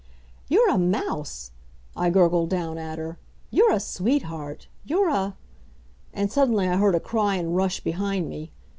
"You're 0.49 0.71
a 0.71 0.79
mouse," 0.79 1.51
I 1.95 2.09
gurgled 2.09 2.49
down 2.49 2.79
at 2.79 2.97
her. 2.97 3.19
"You're 3.51 3.71
a 3.71 3.79
sweetheart. 3.79 4.65
You're 4.83 5.09
a" 5.09 5.35
And 6.11 6.31
suddenly 6.31 6.67
I 6.67 6.77
heard 6.77 6.95
a 6.95 6.99
cry 6.99 7.35
and 7.35 7.55
rush 7.55 7.81
behind 7.81 8.27
me. 8.27 8.49